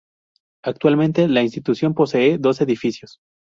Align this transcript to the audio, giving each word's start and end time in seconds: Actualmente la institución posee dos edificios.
Actualmente 0.63 1.27
la 1.27 1.43
institución 1.43 1.93
posee 1.93 2.39
dos 2.39 2.59
edificios. 2.59 3.19